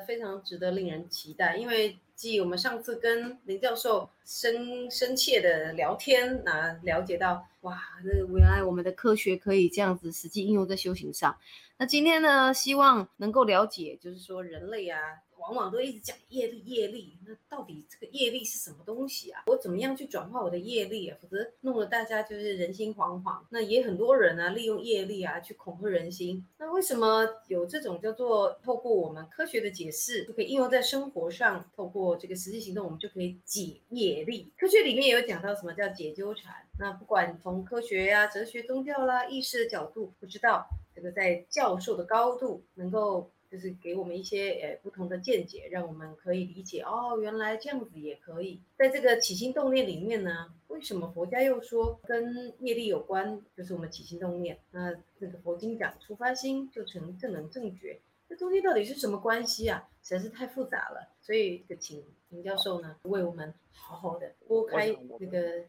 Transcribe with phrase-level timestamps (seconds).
[0.00, 11.36] 非常值得令人期待，因为继我们上次跟林教授深深切的聊天啊，了解到哇，那原来我们的科学可以这样子实际应用在修行上。
[11.78, 14.98] 那今天呢，希望能够了解，就是说人类啊。
[15.42, 19.42] 往往都一直讲业力，业力，那到底这个业力是什么东西啊？
[19.46, 21.18] 我怎么样去转化我的业力啊？
[21.20, 23.40] 否则弄得大家就是人心惶惶。
[23.50, 26.46] 那也很多人啊，利用业力啊去恐吓人心。
[26.58, 31.68] 那为什么有这种叫做透过我们科学的解释就可以应用在生活上？
[31.74, 34.52] 透过这个实际行动，我们就可以解业力。
[34.56, 36.54] 科学里面有讲到什么叫解纠缠？
[36.78, 43.30] 那不管从科学呀、哲学、宗教啦、意识的角度，不知道这个在教授的高度能够。
[43.52, 48.58] 就是给我们一些呃不同的见解，让我们可以理解哦，原来这样子也可以。
[48.78, 53.42] 在这个起心动念里面呢，为什么佛家又说跟业力有关？
[53.54, 54.58] 就是我们起心动念。
[54.70, 59.86] 那这个佛经讲出发心就成正能正觉，这中间到底是什么关系啊？
[60.02, 61.12] 实在是太复杂了。
[61.20, 65.62] 所以，请林教授呢为我们好好的拨开那个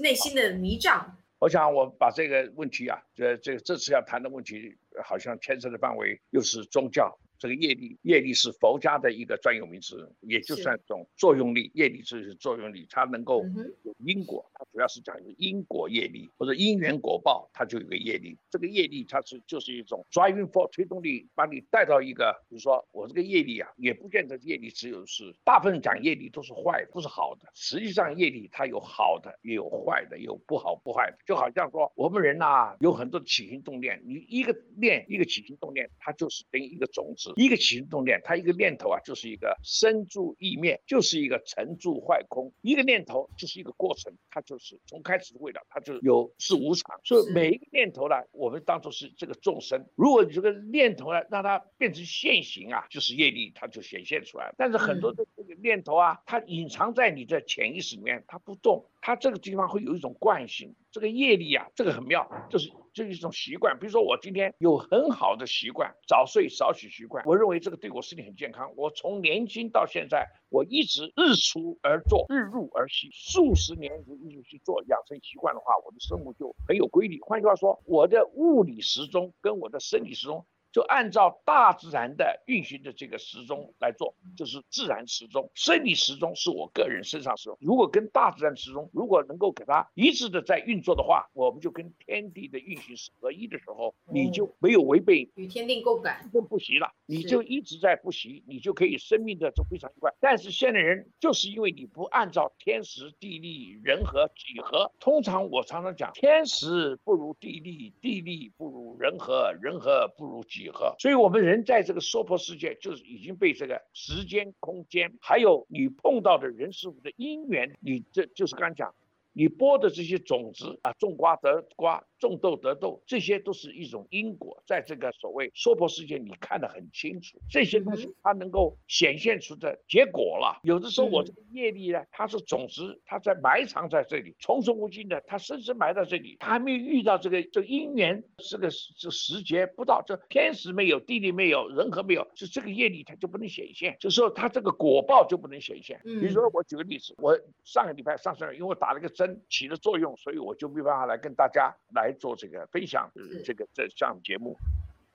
[0.00, 1.16] 内心的迷障。
[1.40, 4.78] 我想我把这个问题啊，这这这次要谈的问题。
[5.04, 7.16] 好像牵涉的范围又是宗教。
[7.40, 11.70] 这个业力，业力是佛家的一个专有名词，也就算一种作用力。
[11.74, 13.42] 业力就是作用力，它能够
[13.82, 18.36] 有因果，它主要是讲因果业力或者因缘果报，它就有个业力。
[18.50, 27.48] 这个业力它是就是一种 driving force 推动力，把你带到一个，比如说我这个业力啊，也不见得业力只有是，大部分讲业力都是坏的，不是好的。
[27.54, 31.16] 实际上业力它有好的，也有坏的，有不好不坏的。
[31.24, 37.29] 就好像说我们人呐，有很多起心动念，你一个念一个起心动念，它就是等于一个种子。
[37.36, 42.52] 一个起心动念，它一个念头啊，就是一个生住意灭，就是一个成住坏空。
[42.62, 47.00] 一个念头就是一个过程，它就是从开始的味道，它就有是无常。
[47.04, 49.84] 所以每一个念头呢，我们当做是这个众生。
[49.96, 54.52] 如果你这个念头呢，让它变成现行啊，就是业力，它就显现出来。
[54.56, 60.74] 但是很多的这个念头啊，它隐藏在你的潜意识里面，它不动，它这个地方会有一种惯性。
[60.90, 63.78] 这个业力啊，这个很妙，就是这是一种习惯。
[63.78, 68.72] 比如说我今天有很好的习惯，早睡早起习惯，我认为这个对我身体很健康。
[68.76, 77.20] 我从年轻到现在，我一直日出而作，日入而息，数十年如一日去做，养成习惯的话，我的生活就很有规律。
[77.20, 80.44] 换句话说，我的物理时钟跟我的生理时钟。
[80.72, 85.50] 就按照大自然的运行的这个时钟来做，就是自然时钟。
[85.54, 87.58] 生理时钟是我个人身上时钟。
[87.60, 100.14] 如果跟大自然时钟如果能够给它一致的在运作的话，我们就跟天地的运行是合一的时候，你就没有违背与天地共感，不习了，你就一直在不习，你就可以生命的就非常愉快。
[100.20, 110.59] 但是现代人就是因为你不按照天时地利人和几何，通常我常常讲，天时不如地利，地利不如人和，人和不如几。
[110.60, 118.94] 几何，所以我们人在这个娑婆世界，就是已经被这个时间、空间，还有你碰到的人事物的因缘，你这就是刚讲，
[119.32, 122.04] 你播的这些种子啊，种瓜得瓜。
[122.20, 130.60] 种豆得豆，这些都是一种因果，在这个所谓娑婆世界，你看得很清楚，这些东西它能够显现出的结果了。
[130.62, 138.68] 有的时候我这个业力呢，它是种子，它在埋藏在这里，重重无尽的，它深深埋在这里，它还没有遇到这个这个因缘，这个
[138.98, 145.98] 这时节不到，这天时没有，地利没有，人和没有，就这个业力它就不能显现，这时候它这个果报就不能显现。
[146.04, 152.14] 比如说我举个例子，我上个礼拜上上因为我打了个针起了作用，所以我就没办法来跟大家来。
[152.20, 153.10] 做这个分享，
[153.44, 154.54] 这个这项节目，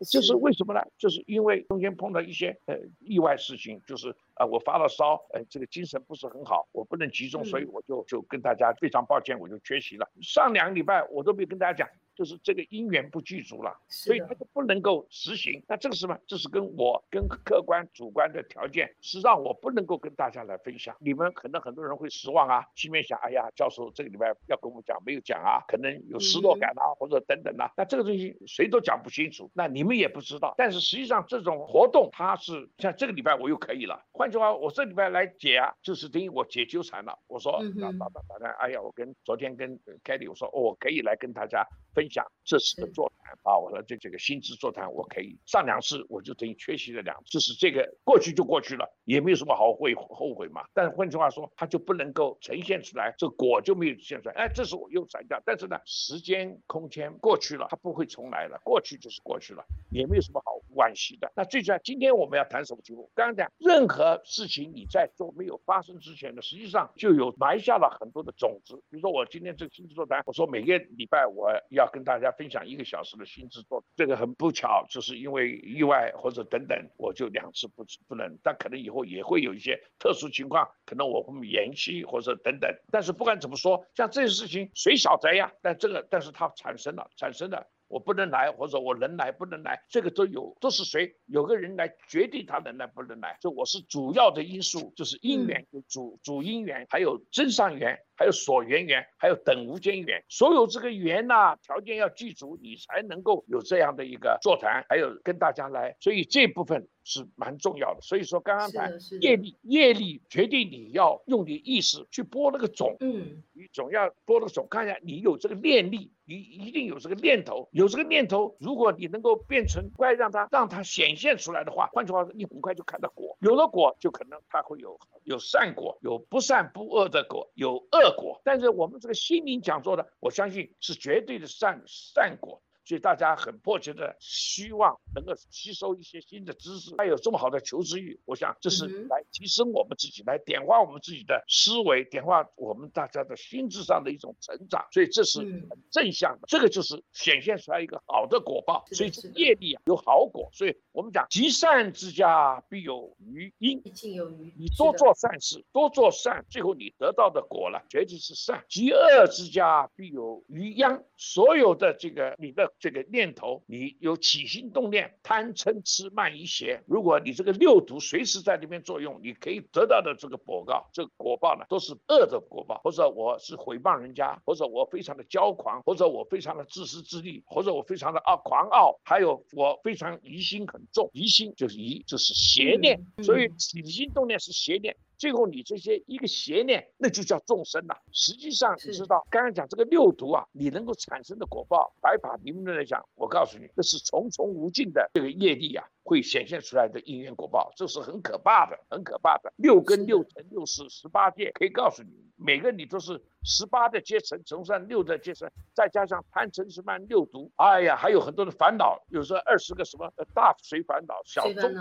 [0.10, 0.82] 这是为什么呢？
[0.98, 10.10] 就是因为中间碰到一些呃意外事情，就是啊我发了烧，呃这个精神不是很好，我不能集中，所以我就就跟大家非常抱歉，我就缺席了。
[10.22, 11.90] 上两个礼拜我都没跟大家讲。
[12.16, 15.62] 就是这个因缘不具足了，所以他就不能够实行。
[15.68, 16.18] 那这个什么？
[16.26, 20.96] 这是跟我跟客观主观的条件，是让我不能够跟大家来分享。
[21.02, 27.70] 你们可能很多人会失望啊，心里面想：哎呀，教授这个礼拜要跟我们讲，没有讲啊，可能有失落感啊，或者等等啊。
[27.76, 30.56] 那这个东西谁都讲不清楚，那你们也不知道。
[30.58, 34.02] 但是实际上这种活动，它是像这个礼拜我又可以了。
[34.14, 37.18] 换句话，我这礼拜来解啊，就是等于我解纠缠了。
[37.28, 41.66] 我说，那打打打打，哎呀，我跟昨天跟凯蒂我说，我可以来跟大家
[41.96, 42.06] 分。
[42.10, 50.62] 享这次的座谈啊，我说这这个薪资座谈我可以上两次，我就等于缺席了两次，就是这个过去就过去了，也没有什么好悔后悔嘛。
[50.72, 54.36] 但是换句话说，他就不能够呈现出来，这果就没有现出来。
[54.36, 61.32] 哎，这是我又参加，但是呢，时间空间过去了，它不会重来了，过去就是过去了，也没有什么好惋惜的。
[61.36, 63.10] 那最主要，今天我们要谈什么题目？
[63.16, 68.76] 刚刚讲，任何事情你在做没有发生之前呢，实际上就有埋下了很多的种子。
[68.92, 78.38] 比如说我今天这个薪资座谈，我说每个礼拜我要跟大家分享一个小时的新制作，这个很不巧，就是因为意外或者等等，我就两次不不能。
[78.44, 82.70] 但可能以后也会有一些特殊情况，可能我会延期或者等等。
[82.92, 85.52] 但是不管怎么说，像这些事情谁晓得呀？
[85.62, 87.68] 但这个，但是它产生了，产生了。
[87.88, 91.16] 我不能来，或者我能来不能来，这个都有，都是谁？
[91.28, 93.38] 有个人来决定他能来不能来。
[93.40, 100.24] 就我是主要的因素，就是因缘，主主因缘，还有真上缘，还有所缘缘，还有等无间缘。
[100.30, 105.96] 所有这个缘呐，条件要记住，你才能够有这样的一个座谈，还有跟大家来。
[106.00, 108.02] 所以这部分是蛮重要的。
[108.02, 116.12] 所以说刚刚谈业力，业力决定你要用你意识去播那个种，嗯，你总要播那个种，看一下你有这个念力。
[116.28, 123.38] 你一定有这个念头，有这个念头，如果你能够变成乖，让它让它显现出来的话，换句话说，你很快就看到果。
[123.42, 128.42] 有了果，就可能它会有有善果，有不善不恶的果，有恶果。
[128.44, 132.60] 但是我们这个心灵讲座呢，我相信是绝对的善善果。
[132.86, 144.86] 所以大家很迫切的希望能够吸收一些新的知识，还有这么好的求知欲，我想这是来提升我们自己，来点化我们自己的思维，点化我们大家的心智上的一种成长。
[144.92, 148.86] 所以这是很正向的，这个就是显现出来一个好的果报。
[148.92, 158.64] 所以业力啊有好果，所以我们讲积善之家必有余因，你多做善事，多做善，最后你得到的果了，绝对是善。
[158.70, 162.72] 积恶之家必有余殃，所有的这个你的。
[162.80, 166.84] 这个念头，你有起心动念，贪嗔痴慢疑邪。
[166.88, 172.82] 如果你这个六毒随时在那边作用，你可以得到的这个果报，这个果报呢，都是恶的果报。
[172.84, 183.00] 或者我是诽谤人家，或者我非常的骄狂，或者我非常的自私自利，或者我非常的傲狂傲，还有我非常疑心很重，疑心就是疑，就是邪念。
[183.24, 184.96] 所以起心动念是邪念。
[185.18, 187.98] 最后，你这些一个邪念，那就叫众生了。
[188.12, 199.52] 实际上，你知道，刚刚讲这个六毒啊，你能够产生的果报，白法明的来讲，我告诉你，这是重重无尽的这个业力啊，会显现出来的因缘果报，这是很可怕的，很可怕的。
[199.58, 203.22] 六根、六尘、六识、十八界，可以告诉你，每个你都是。
[203.48, 211.72] 十八的阶层，乘上六的阶层，再加上贪嗔痴慢六毒，哎呀，还有很多的烦恼，有时候二十个什么大随烦恼，小众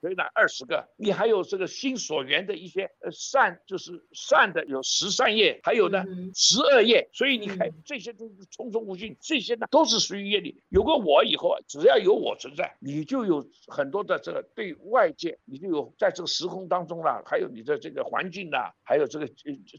[0.00, 6.02] 所以呢二十个，你还有这个心所缘的一些呃善，就是善的有十善业，还有呢
[6.34, 10.60] 十二业，所以你看这些都是重重无尽，这些呢都是属于业力。
[10.68, 13.31] 有个我以后啊，只要有我存在，你就有
[13.68, 19.28] 很多的这个对外界，你就有在这个时空当中啊，还有你的这个环境呐，还有这个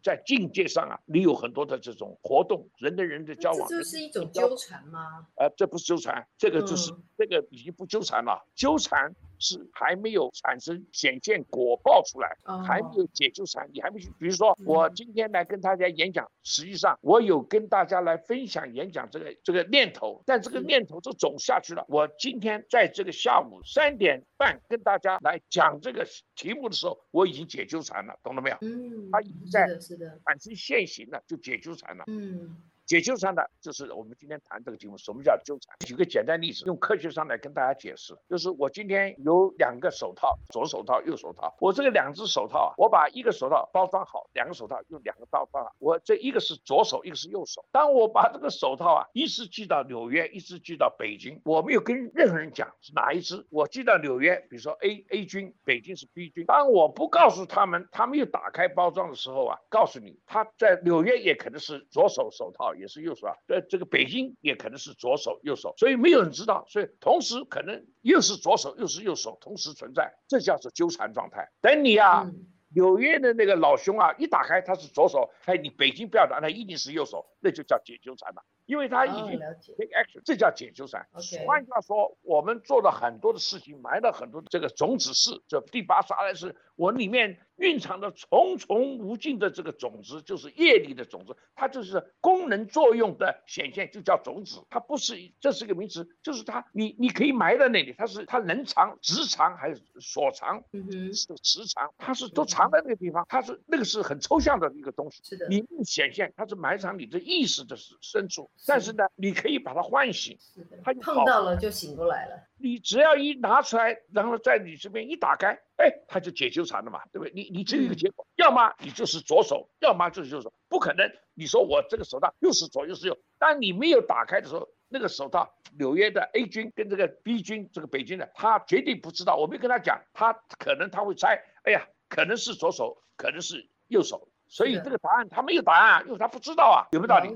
[0.01, 0.97] 在境界上啊。
[1.05, 5.27] 你有很多的这种活动，人跟人的交往，这就是一种纠缠吗？
[5.35, 8.41] 呃，这不是纠缠，这个就是这个已经不纠缠了。
[8.55, 14.07] 纠缠是还没有产生显现果报出来，还没有解纠缠，你还没去。
[14.17, 21.83] 比如说，我今天来跟大家演讲，实际上我有跟大家来分享演讲这个这个念头，但这个念头就走下去了。
[21.89, 28.57] 我今天在这个下午三点半跟大家来讲这个题目的时候，我已经解纠缠了，懂了没有？
[28.61, 30.83] 嗯，他已经在产生现。
[30.83, 32.03] 行了，就解纠缠了。
[32.07, 32.61] 嗯。
[32.85, 35.75] 解纠缠的，就是我们今天谈这个题目，什么叫纠缠？
[35.79, 41.55] 举个简单例子，用科学上来跟大家解释，就是我今天有两个手套，左手套、右手套。
[41.59, 45.73] 我这个两只手套啊，我把一个手套包装好，两个手套用两个刀包。
[45.79, 47.65] 我这一个是左手，一个是右手。
[47.71, 53.45] 当我把这个手套啊，一只寄到纽约，一只寄到北京，我没有跟任何人讲是哪一只。
[53.49, 56.45] 我寄到纽约，比如说 A A 军，北京是 B 军。
[56.45, 62.73] 当我不告诉他们，他们又打开包装的时候啊，告诉你他在纽约也可能是左手手套。
[62.83, 71.49] 也是右手啊，在这个北京也可能是左手右手，所以没有人知道，所以同时可能又是左手又是右手同时存在，这叫做纠缠状态。
[71.61, 72.29] 等你啊，
[72.75, 78.43] 纽约的那个老兄啊，一打开他是左手，哎，你北京不要打，那一定是右手，那就叫解纠缠了。
[78.65, 79.39] 因为他已经
[79.77, 81.05] take action，这叫解纠缠。
[81.45, 94.63] 换句话说，我们做了很多的事情，埋了很多这个种子是，这第八十二是我里面蕴藏的重重无尽的这个种子，就是业力的种子，它就是功能作用的显现，就叫种子。
[94.69, 100.63] 它不是，这是一个名词，就是它，你你可以埋在那里，它是它能藏、直藏还是所藏？
[100.71, 105.21] 嗯哼，是直藏，它是都藏在那个地方，它是那个是很抽象的一个东西。
[105.23, 108.49] 是的，你不显现，它是埋藏你的意识的深处。
[108.65, 110.37] 但是呢，你可以把它唤醒，
[110.83, 112.35] 它碰到了就醒过来了。
[112.63, 117.33] 你只要一拿出来，然后在你这边一打开，哎，它就解纠缠了嘛，对不对？
[117.35, 121.11] 你你只有一个结果，要么你就是左手，要么就是右手，不可能。
[121.33, 124.67] 你说我这个手套又是左又是右，当你没有打开的时候。
[124.95, 129.35] 那个手套纽约的 A 军跟这个 B 军，这个北京的，他绝对不知道。
[129.35, 134.29] 我没跟他讲，他可能他会猜，哎呀，可能是左手，可能是右手。
[134.47, 137.29] 所以这个答案他没有答案，因为他不知道啊，有没有道理？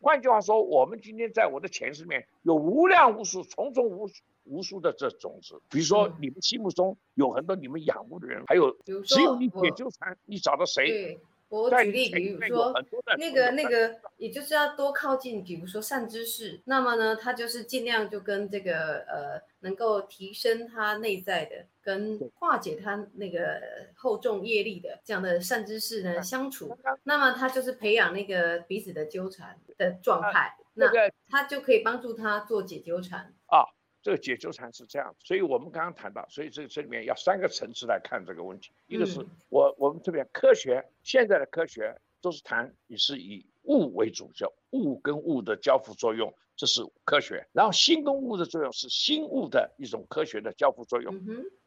[0.00, 4.08] 换句话说，我们今天在我的潜意识里面有无量无数、重重无
[4.44, 5.60] 无数的这种子。
[5.70, 11.18] 比如说，你们心目中有很多你们仰慕的人，还有只有你解纠缠，你找到谁？
[11.48, 12.74] 我举例，比如说
[13.18, 16.60] 那个那个，也就是要多靠近，比如说善知识。
[16.64, 23.60] 那么呢，他就是尽量就跟这个呃，能够提升他内在的，跟化解他那个
[23.94, 26.76] 厚重业力的这样的善知识呢相处。
[27.04, 30.90] 那么他就是培养那个彼此的纠缠的状态，那
[31.28, 33.75] 他就可以帮助他做解纠缠啊。
[34.06, 38.70] 这个解纠缠是这样，所以我们刚刚谈到，所以这这里面要三个层次来看这个问题。
[38.86, 47.48] 一个是我我们这边科学现在的科学都是谈你是以物为主，叫物跟物的交互作用，这是科学。
[47.50, 51.12] 然后心跟物的作用是心物的一种科学的交互作用。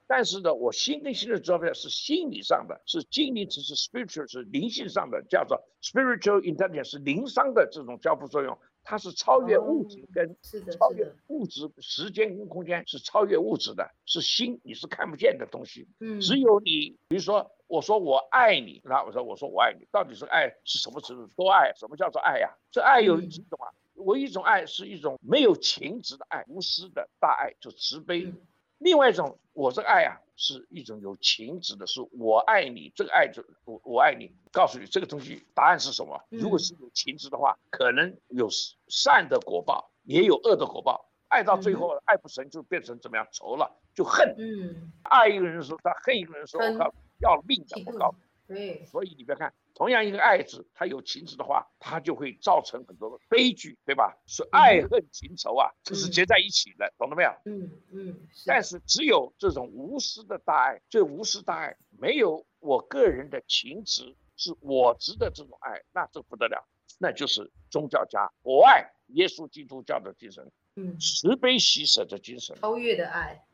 [0.07, 8.57] 但是呢，我心跟心的交互是心理上的，是精灵只是 spiritual 是灵性上的，叫做 spiritual intelligence 是灵商的这种交互作用。
[8.89, 10.35] 它是超越物质跟
[10.71, 15.87] 超越物质时间跟空间是超越物质的，是心你是看不见的东西。
[15.99, 21.27] 嗯，只有你，比如说我说我爱你，那我说我说我爱你，到底是爱是什么程度？
[21.35, 21.71] 多爱？
[21.75, 22.49] 什么叫做爱呀？
[22.71, 23.69] 这爱有几种啊？
[23.93, 28.33] 我一种爱是一种没有情执的爱，无私的大爱，就慈悲。
[28.79, 34.31] 另外一种，我这个爱啊，是一种有情执的，是我爱你，这个爱就我我爱你。
[34.53, 36.17] 告诉你这个东西，答案是什么？
[36.29, 38.47] 如果是有情执的话，可能有
[38.87, 41.09] 善的果报，也有恶的果报。
[41.27, 43.27] 爱到最后，爱不成就变成怎么样？
[43.33, 44.33] 仇了，就恨。
[44.37, 48.28] 嗯，爱一个人的时候，他恨一个人的时候，我靠，要命的，我告诉你。
[48.49, 49.53] 对，所以你别看。
[49.75, 54.17] 同样一个爱字，它有情字的话，它就会造成很多的悲剧，对吧？
[54.25, 57.31] 是爱恨情仇啊，这是结在一起的，懂了没有？
[57.45, 58.27] 嗯嗯。
[58.47, 73.45] 但是只有这种无私的大爱，这无私大爱没有我个人的情执，是我执的这种爱，那这不得了，那就是宗教家博爱耶稣基督教的精神，嗯，慈悲喜舍的精神，超越的爱。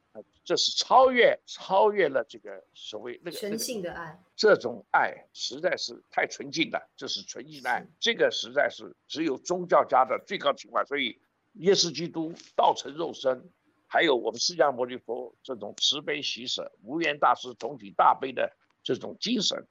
[0.43, 10.85] 这是超越超越了这个所谓那个神性的爱，这种爱实在是太纯净了，这是纯净的爱，这个实在是只有宗教家的最高情怀。
[10.85, 11.19] 所以，
[11.53, 13.49] 耶稣基督道成肉身，
[13.87, 19.65] 还有我们释迦牟尼佛这种慈悲喜舍、无缘大师同体大悲的这种精神，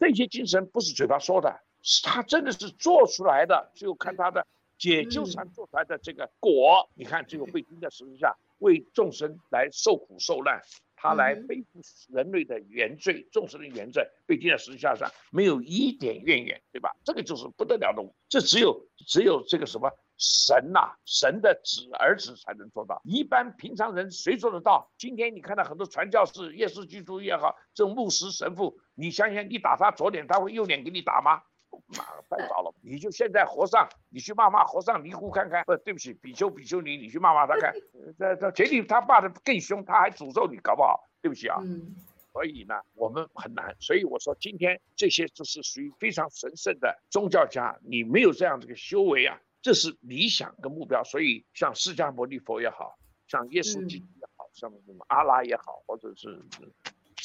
[0.00, 3.70] 这些精神不是嘴巴说的，是他真的是做出来的。
[3.74, 8.36] 就看他的解救上做出来的这个果，你看最后被钉在十字架。
[8.58, 10.60] 为众生来受苦受难，
[10.96, 16.90] 他来背负人类的原罪，众生的原罪，被钉在十字架上，没有一点怨言，对吧？
[17.04, 24.90] 这个就是不得了的，这只有只有这个什么神呐，神的子儿子才能做到，一般平常人谁做得到？
[24.96, 31.42] 今天你看到很多传教士、耶稣基督也好，这种牧师、神父，你想想，你打他左脸，他会右脸给你打吗？
[31.88, 32.74] 妈，太早了！
[32.82, 35.64] 你就现在和尚，你去骂骂和尚尼姑看看。
[35.64, 37.72] 不，对不起，比丘比丘尼，你去骂骂他看。
[38.18, 41.08] 这这，绝对他骂的更凶，他还诅咒你，搞不好。
[41.20, 41.58] 对不起啊。
[41.62, 41.94] 嗯。
[42.32, 43.74] 所以呢，我们很难。
[43.80, 51.02] 所以我说，今天这些就是属于非常神圣的宗教家，你没有这样这个修为啊，这是理想跟目标。
[51.04, 56.42] 所以像释迦牟尼佛也好，像耶稣基督也好，像什么阿拉也好，或者是。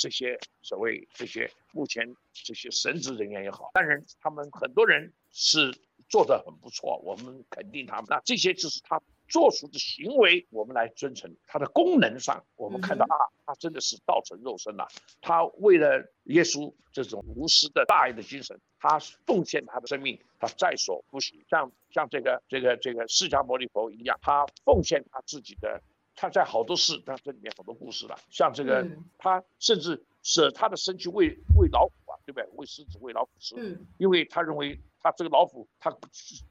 [0.02, 5.72] 这些所谓这些目前这些神职人员也好，当然他们很多人是
[6.10, 8.06] 做得很不错，我们肯定他们。
[8.10, 14.88] 那这些就是他做出的行为，我们来尊称他的功能上，我们看到啊，他真的是道成肉身了。
[15.22, 21.46] 他为了耶稣这种无私的大爱的精神，他奉献他的生命，他在所不惜。
[21.48, 25.80] 像像这个这个这个释迦牟尼佛一样，他奉献他自己的。
[26.16, 28.88] 他在好多事，他这里面好多故事了，像这个，
[29.18, 32.48] 他甚至舍他的身去喂喂老虎啊，对不对？
[32.54, 33.56] 喂狮子，喂老虎吃，
[33.98, 34.80] 因为他认为。
[35.02, 35.96] 他这个老虎，他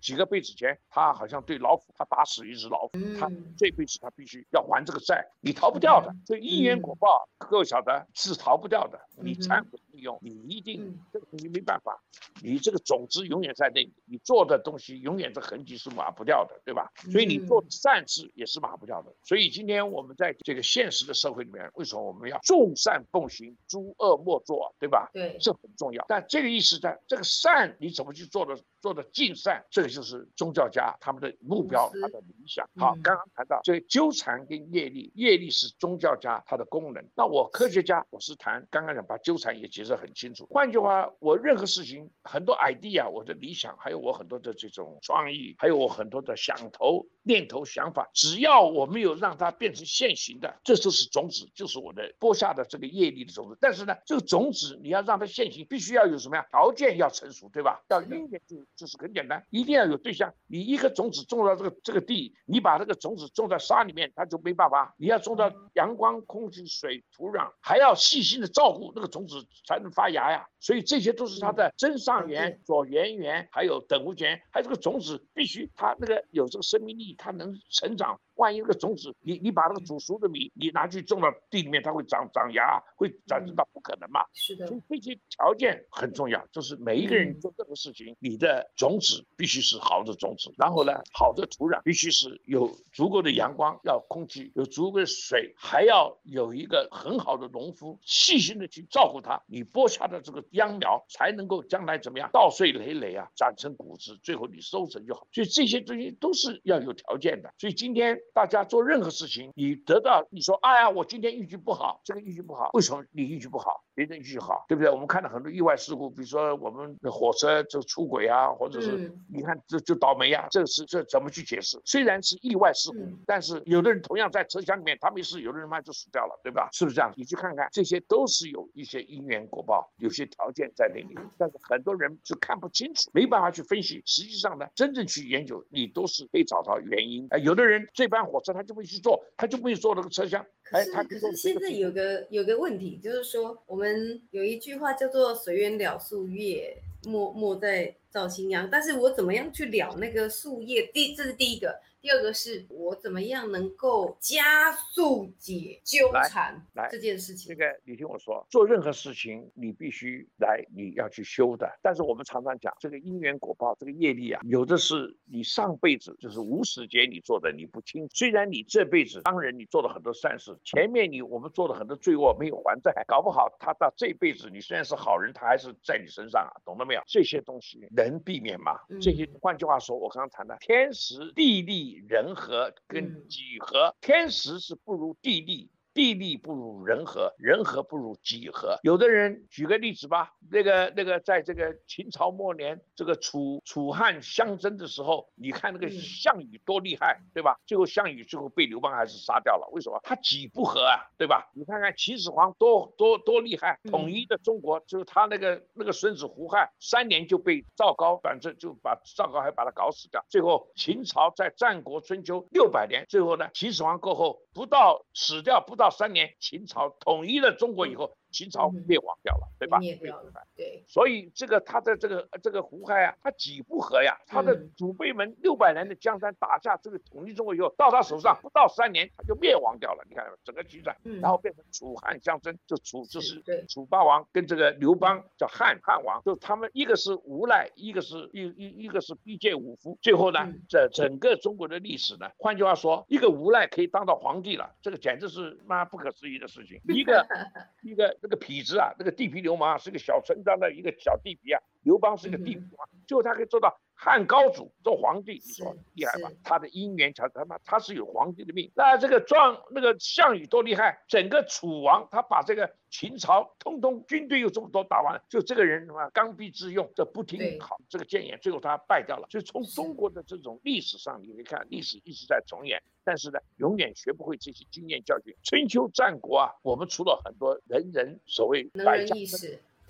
[0.00, 6.12] 几个辈子前，他好像对老虎，他打死一只老虎，他这辈子他必须要还这个债，你逃不掉的。
[6.26, 9.00] 所以因缘果报，各位晓得是逃不掉的。
[9.22, 12.02] 你忏悔利用，你一定这个东西没办法，
[12.42, 16.90] 你这个种子永远在那里，你做的东西永远这痕迹是抹不掉的，对吧？
[17.12, 19.12] 所以你做善事也是抹不掉的。
[19.22, 25.08] 所以今天我们在这个现实的社会里面，为什么我们要众善奉行，诸恶莫作，对吧？
[25.12, 26.04] 对，这很重要。
[26.08, 28.39] 但这个意思在这个善你怎么去做？
[28.40, 32.66] 做的做的尽善，这个就是宗教家他们的目标，他的理想。
[32.76, 37.04] 好，刚刚谈到这个纠缠跟业力，业力是宗教家他的功能。
[37.14, 40.46] 那我科学家，我是谈刚刚讲把纠缠也解释很清楚。
[40.48, 53.58] 换句话，我任何事情很多 idea，我的理想，还有我很多的这种创意，还有我很多的想头念头想法，只要我没有让它变成现行的，这就是种子，就是我的播下的这个业力的种子。
[53.60, 56.46] 但是呢，这个种子你要让它现行，必须要有什么呀？
[56.50, 57.82] 条件要成熟，对吧？
[57.90, 58.29] 要因
[58.76, 60.32] 就是很简单，一定要有对象。
[60.46, 64.94] 你一个种子种到这个这个地，你把这个种子种在沙里面，它就没办法。
[64.98, 70.46] 你要种到阳光、空气、水、土壤，还要细心的照顾那个种子才能发芽呀。
[70.60, 78.20] 所以这些都是它的真上缘、左缘缘，还有等无缘，还有这个种子必须它那个有这个生命力，它能成长。
[78.40, 84.20] 万一那个种子，你你把那个煮熟的米，你拿去种到地里面，它会长长芽，会长成到不可能嘛？
[84.32, 84.66] 是的。
[84.66, 105.26] 所以这些条件很重要，就是每一个人做任何事情，你的种子必须是好的种子，然后呢，好的土壤必须是有足够的阳光，要空气有足够的水，还要有一个很好的农夫细心的去照顾它，你播下的这个秧苗才能够将来怎么样稻穗累累啊，长成谷子，最后你收成就好。
[105.30, 107.52] 所以这些东西都是要有条件的。
[107.58, 108.18] 所以今天。
[108.32, 113.82] 大家做任何事情，你得到你说，哎呀，我今天运气不好，这个运气不好，为什么你运气不好？
[114.00, 114.90] 别人运气好，对不对？
[114.90, 121.78] 我们看到很多意外事故，比如说我们的火车就出轨啊，或者是你看这就倒霉呀，这是这怎么去解释？
[121.84, 126.70] 虽然是意外事故，但是有的人同样在车厢里面他没事，有的人嘛就死掉了，对吧？
[126.72, 127.12] 是不是这样？
[127.16, 134.02] 你去看看，这些都是有一些因缘果报，有些条件在那里，但是很多人就看不清楚，没办法去分析。
[134.06, 137.26] 实际上呢，真正去研究，你都是可以找到原因。
[137.30, 140.42] 哎，有的人这班火车他就不去坐，他就不会坐那个车厢。
[140.72, 143.89] 哎，他，可是现在有个有个问题，就是说我们
[144.30, 150.86] 有一句话叫做“随缘了树叶，莫莫在造新阳”，但是我怎么样去了那个树叶？
[150.92, 151.80] 第这是第一个。
[152.02, 156.58] 第二个是我怎么样能够加速解纠缠
[156.90, 157.54] 这件事情？
[157.54, 161.70] 这个你听我说，做任何事情你必须来，你要去修的。
[161.82, 168.08] 但是我们常常讲这个因缘果报，这个业力啊，有的是你上辈子就是无始劫你做的，你不清。
[168.14, 177.02] 虽然你这辈子当然你做了很多善事，前面你我们做了很多罪恶没有还债，搞不好他到这辈子你虽然是好人，他还是在你身上啊，懂了没有？
[177.06, 178.72] 这些东西能避免吗？
[179.00, 182.04] 这些换句话说，我刚刚谈的天时地利。
[182.08, 185.70] 人和跟几何，天时是不如地利。
[185.92, 188.78] 地利不如人和，人和不如己和。
[188.82, 197.58] 有的人举个例子吧，那个那个，在这个秦朝末年，这个楚楚汉相争的时候，你看那个项羽多厉害，对吧？
[197.66, 199.98] 最后项羽最后被刘邦还是杀掉了，为什么？
[200.04, 201.50] 他己不和啊，对吧？
[201.54, 210.24] 你看看秦始皇多多多厉害，统一的中国，就是他那个那个孙子胡亥，三年就被赵高反正就把赵高还把他搞死掉。
[210.28, 215.79] 最后秦朝在战国春秋六百年，最后呢，秦始皇过后不到死掉不。
[215.80, 218.18] 到三年，秦朝统一了中国以后。
[218.30, 219.78] 秦朝灭亡掉了，对吧？
[219.78, 220.84] 灭掉了，对。
[220.86, 224.16] 所以这个他的这个这个胡亥啊，他几不和呀？
[224.26, 230.04] 他的祖辈们六百年的江山打下这个统一中国以后，到他手上不到三年，他就灭亡掉了。
[230.08, 239.98] 你看整个局转，然后变成楚汉相争，就楚就是楚霸王跟这个刘邦叫汉汉王，就他们一个是无赖，一个是一一一个是逼借武夫。
[240.00, 246.80] 最后呢，这整个中国的历史呢，换句话说，一个无赖可以当到皇帝了，这个简直是妈不可思议的事情。
[246.88, 247.26] 一个
[247.82, 248.16] 一个。
[248.20, 253.80] 那个痞子啊，那个地痞流氓啊是个小村庄的一个小地痞啊，刘邦是个地痞流氓，最后他可以做到。
[254.02, 256.30] 汉高祖做皇帝，你说厉害吧？
[256.42, 258.72] 他的姻缘条，他妈他是有皇帝的命。
[258.74, 261.04] 那这个壮那个项羽多厉害？
[261.06, 269.28] 整个楚王他把这个秦朝通通军队又这么多打完，就这个人什么刚愎自用，这不听好这个谏言，最后他败掉了。
[269.30, 275.36] 所以从中国的这种历史上，你会看历史一直在重演，但是呢，永远学不会这些经验教训。
[275.42, 279.14] 春秋战国啊，我们除了很多人人所谓百家。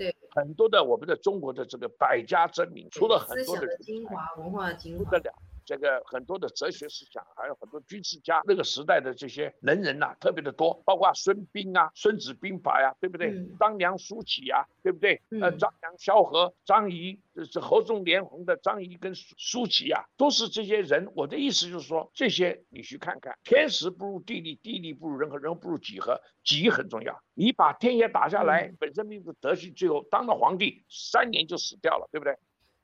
[0.00, 0.16] 对。
[0.30, 5.04] 很多的我们的中国的这个百家争鸣，除了很多的精华文化精华。
[5.04, 5.34] 不得了，
[5.64, 13.35] 这个很多的哲学思想，还有很多军事家，那个时代的这些能人呐，特别的多，包括孙膑啊、孙子兵法呀，对不对？
[13.59, 15.20] 张良、苏乞啊，对不对？
[15.40, 21.11] 呃，张良、萧何、张仪，这是合纵连横的张仪跟苏乞呀，都是这些人。
[21.14, 26.20] 我的意思就是说，这些你去看看，天时不如地利，地利不如人和，人不如己和。
[26.42, 32.35] 己很重要，你把天下打下来，本身命的德行，最后当了皇帝，三年就死掉了，对不对？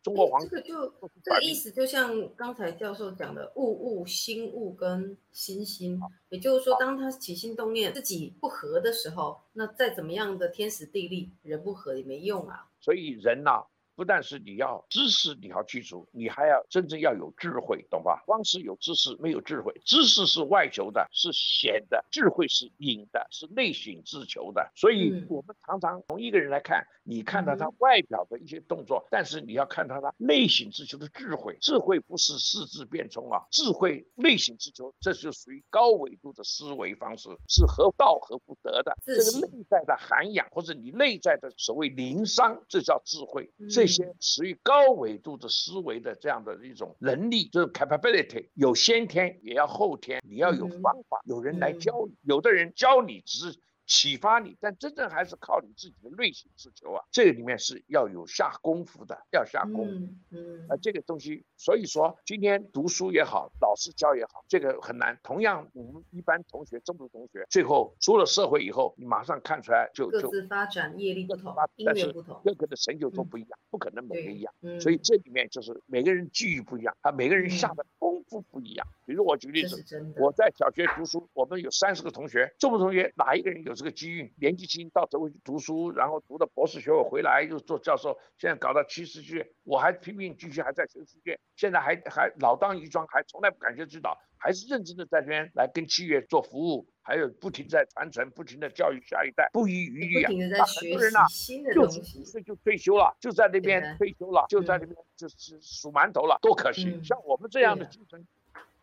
[0.06, 0.88] 中国皇这个就
[1.24, 12.68] 这个意思，就像刚才教授讲的，物物心物跟心心，也就是说，当他起心动念自己不和的时候，那再怎么样的天时地利人不和也没用啊。
[12.78, 18.22] 所以人呐，不但是你要知识你要记住，你还要真正要有智慧，懂吧？
[18.26, 24.70] 光是有知识没有智慧，知识是外求的，是显的；智慧是隐的，是内省自求的。
[24.76, 31.56] 所以，我们常常从一个人来看，你看到他外表的一些动作，但是你要看到他内省自求的智慧。
[31.62, 38.94] 智慧不是四字变通啊，智慧内省自求，这就属于高维度的思维方式，是合道合不得的。
[39.06, 43.50] 这个内在的涵养，或者你内在的所谓灵商，这叫智慧。
[43.70, 53.58] 这些属于高维度的思维的这样的一种能力，就是 capability，有先天也要后天，你要有方法，有人来教你，有的人教你只是。
[53.86, 57.04] 启发你，但真正还是靠你自己的内心自求啊！
[57.10, 60.08] 这个里面是要有下功夫的，要下功夫。
[60.30, 65.18] 嗯，啊，这个东西，所以说今天读书也好，老师教也好，这个很难。
[65.22, 74.52] 同样，我们一般同学、这么多同学，最后出了社会以后，你马上看出来就各自发展业力不同，因缘不同，各个的成就都不一样，不可能每个一样。
[74.80, 78.86] 所以这里面就是每个人机遇不一样，啊每个人下的功夫不一样。
[79.04, 79.84] 比如我举例子，
[80.16, 100.64] 我在小学读书，我们有三十个同学，这么多同学哪一个人有这个机遇，年纪轻到德国去读书，然后读了博士学位回来又做教授，现在搞到七十岁，我还拼命继续还在学世界，现在还还老当益壮，还从来不感谢指导，还是认真的在这边来跟企业做服务，还有不停在传承，不停的教育下一代，不遗余力啊。
[100.64, 101.26] 很多人啊，
[101.74, 106.98] 六十几岁就退休了，就在那边退休了，就在那边就是数馒头了，多可惜！
[107.04, 108.26] 像我们这样的精神。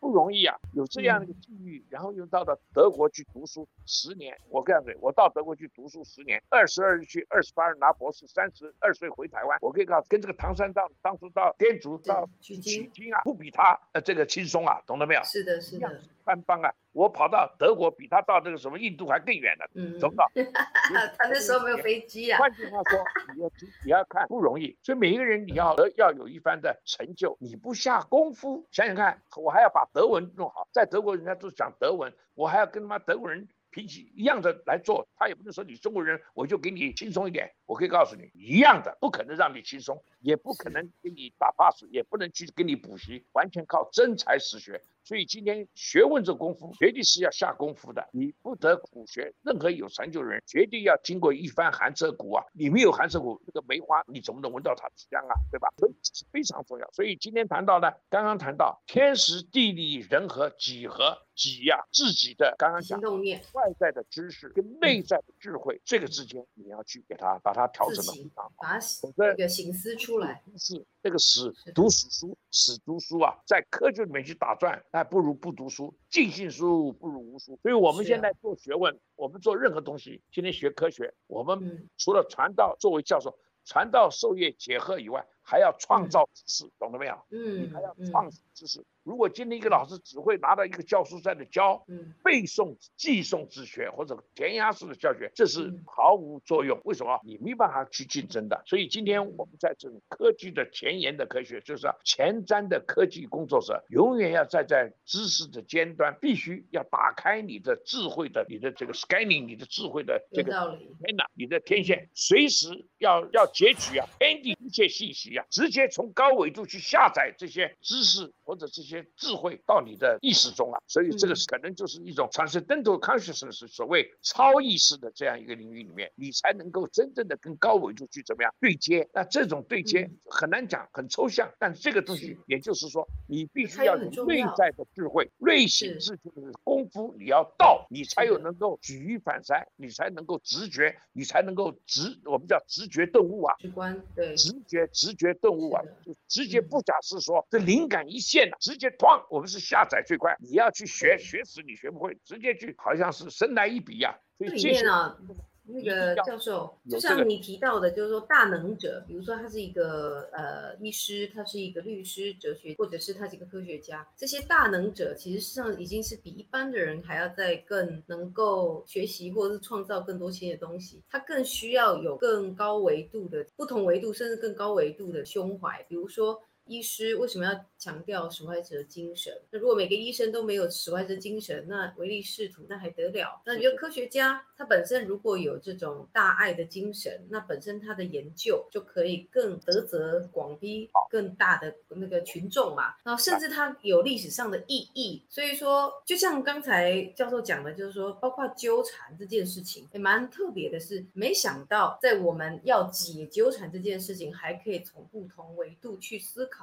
[0.04, 4.38] 不容易啊，有这样的一个机遇，然后又到了德国去读书十年。
[4.50, 9.56] 我告诉你，我到德国去读书十年，二十二日去，二十八日拿博士，三十二岁回台湾。
[9.62, 15.24] 我可以告诉，跟这个唐三藏当初到天竺到取经啊，不比他呃这个轻松啊，懂了没有？
[15.24, 16.02] 是的，是的。
[16.22, 16.70] 班邦啊！
[16.94, 20.26] 我跑到德国，比他到那个什么印度还更远的，走不到。
[21.18, 22.38] 他那时候没有飞机啊。
[22.38, 23.04] 换句话说，
[23.34, 23.50] 你要
[23.84, 33.46] 你要看不容易，所以每一个人你要要有一番的成就，你不下功夫，想想看，我还要把德文弄好，在德国人家都讲德文，我还要跟他妈德国人。
[33.70, 37.50] 脾气一样的来做，他也不能说你中国人我就给你轻松一点。
[37.66, 44.80] 我可以告诉你，一样的不可能让你轻松，也不可能给你打 pass，也不能去给你补习，完全靠真才实学。
[45.04, 48.08] 所以今天学问这功夫，绝对是要下功夫的。
[48.12, 52.42] 你不得苦学，任何有成就的人，绝对要经过一番寒彻骨啊！
[52.52, 55.34] 你没有寒彻骨，这个梅花你怎么能闻到它的香啊？
[55.50, 55.68] 对吧？
[55.76, 55.94] 所以
[56.32, 56.90] 非常重要。
[56.92, 61.18] 所以今天谈到呢，刚刚谈到天时地利人和几何。
[61.36, 70.44] 己呀，自己的刚刚讲外在的知识跟内在的智慧，这个之间你要去给他把它调整的非常好，把这个形思出来。
[70.56, 75.92] 是这个史读史书，史读书啊，在科学里面去打转，那不如不读书。
[76.08, 77.58] 尽信书不如无书。
[77.62, 87.14] 所以我们现在做学问，我们做任何东西，今天学科学，我们除了传道作为教授，传道授业解惑以外，还要创造知识，懂了没有？
[87.30, 88.84] 嗯，你还要创知识。
[89.02, 91.84] 如果今天一个老师只会拿到一个教书在那教，
[92.22, 96.80] 背诵、记诵自学或者填鸭式的教学，这是毫无作用。
[96.84, 97.20] 为什么？
[97.22, 98.62] 你没办法去竞争的。
[98.64, 119.04] 所以今天我们在这种科技的前沿的科学，就是前瞻的科技工作者，永远要站在知识的尖端，必须要打开你的智慧的、你的这个 scanning，你的智慧的这个天呐，你的天线，随时要要截取啊，天地一切信息啊，直接从高维度去下载这些知识或者这些。
[119.16, 129.08] 智慧到你的意识中了，所以这个可能就是一种 transcendental consciousness，所谓超意识的这样一个领域里面，你才能够真正的跟高维度去怎么样对接。
[129.14, 148.90] 那这种对接很难讲，很抽象，但这个东西也就是说，你必须要有内在的智慧、内省智慧的功夫，你要到，你才有能够举一反三，你才能够直觉，你才能够直，我们叫直觉顿悟啊，直观对，直觉直觉顿悟啊，就直接不假思索，这灵感一现啊，直接。
[148.98, 149.26] 哐！
[149.28, 154.16] 我们是下载最快，你要去学，学死你学不会，直接去，好像是神来一笔呀。
[154.38, 155.16] 这里面啊，
[155.66, 176.40] 那个教授，就像你提到的，就是说大能者，比如说他是一个呃医师，他是一个律师、哲学，或者是他是一个科学家，这些大能者其实实际上已经是比一般的人还要在更能够学习或者是创造更多新的东西，他更需要有更高维度的不同维度，甚至更高维度的胸怀，比如说。
[176.66, 179.32] 医师为什么要强调守怀者精神？
[179.50, 183.42] 那如果每个医生都没有守怀者精神，那唯利是图，那还得了？
[183.44, 192.94] 那你觉得科学家他本身如果有这种大爱的精神，那本身他的研究就可以更得泽广逼更大的那个群众嘛？
[193.04, 195.22] 然后甚至他有历史上的意义。
[195.28, 206.53] 所以说，就像刚才教授讲的，就是说，包括纠缠这件事情，也蛮特别的是，没想到在我们要解纠缠这件事情，还可以从不同维度去思考。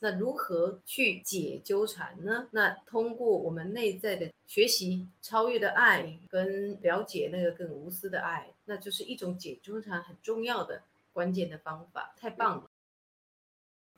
[0.00, 2.46] 那如何去解纠缠呢？
[2.50, 10.82] 那通过我们内在的学习、超越的爱跟了解那个更无私的爱，那就是一种解纠缠很重要的
[11.14, 12.14] 关键的方法。
[12.18, 12.70] 太棒了！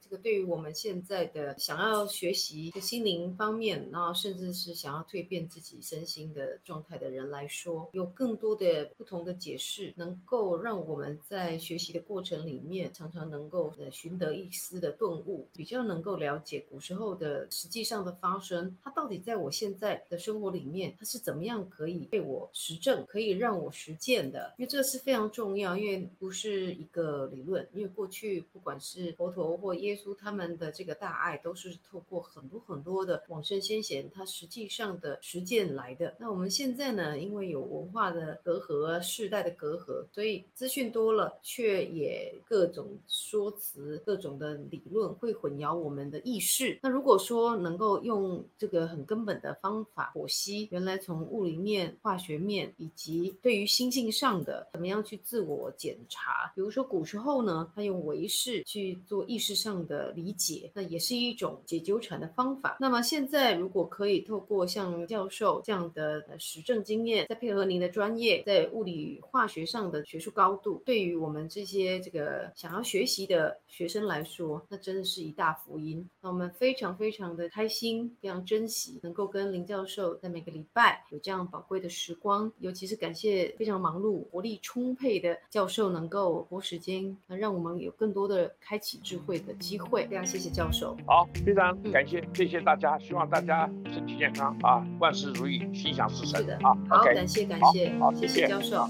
[0.08, 24.54] 这个对于我们现在的想要学习的心灵方面，然后甚至是想要蜕变自己身心的状态的人来说，有更多的不同的解释，能够让我们在学习的过程里面，常常能够呃寻得一丝的顿悟，比较能够了解古时候的实际上的发生，它到底在我现在的生活里面，它是怎么样可以被我实证，可以让我实践的？
[24.56, 36.14] 因为这个是非常重要，因为不是一个理论，因为过去不管是佛陀或耶稣他们的这个大爱都是透过很多很多的往生先贤，他实际上的实践来的。
[36.20, 46.78] 那我们现在呢，因为有文化的隔阂、世代的隔阂，所以资讯多了，却也各种说辞、各种的理论会混淆我们的意识。
[46.82, 59.78] 那如果说能够用这个很根本的方法剖析，原来从物理面、化学面，以及对于心性上的怎么样去自我检查，比如说古时候呢，他用唯识去做意识上。
[59.88, 62.76] 的理解，那也是一种解纠缠的方法。
[62.78, 76.08] 那么现在，如果可以透过像教授这样的实证经验，再配合您的专业，在物理化学上的学术高度，对于我们这些这个想要学习的学生来说，那真的是一大福音。
[76.20, 89.54] 那我们非常非常的开心，非常珍惜能够跟林教授在每个礼拜有这样宝贵的时光，尤其是感谢非常忙碌、活力充沛的教授能够拨时间，那让我们有更多的开启智慧的。
[89.58, 90.96] 机会，非常谢谢教授。
[91.06, 96.40] 好，非常感谢，谢谢大家，希望大家身体健康啊，万事如意，心想事成。
[96.40, 98.88] 是的，好，感谢感谢，好，谢谢教授。